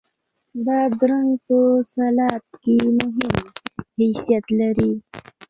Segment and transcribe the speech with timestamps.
[0.65, 1.57] بادرنګ په
[1.93, 3.35] سلاد کې مهم
[3.97, 4.91] حیثیت لري.